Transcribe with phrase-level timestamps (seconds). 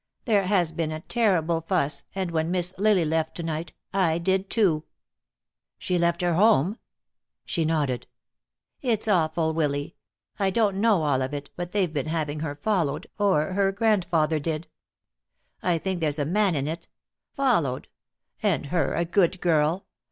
[0.25, 4.49] There has been a terrible fuss, and when Miss Lily left to night, I did
[4.49, 4.83] too."
[5.77, 6.79] "She left her home?"
[7.45, 8.07] She nodded.
[8.81, 9.93] "It's awful, Willy.
[10.39, 14.39] I don't know all of it, but they've been having her followed, or her grandfather
[14.39, 14.67] did.
[15.61, 16.87] I think there's a man in it.
[17.35, 17.87] Followed!
[18.41, 19.85] And her a good girl!